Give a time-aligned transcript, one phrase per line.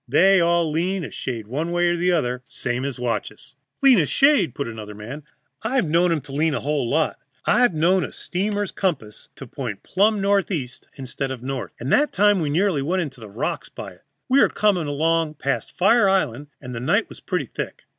[0.07, 3.53] They all lean a shade one way or the other, same as watches."
[3.83, 5.21] "Lean a shade!" put in another man.
[5.61, 7.19] "I've known 'em to lean a whole lot.
[7.45, 11.73] I've known a steamer's compass to point plumb northeast instead of north.
[11.79, 14.03] And that time we nearly went on the rocks by it.
[14.27, 17.83] We were coming along past Fire Island, and the night was pretty thick.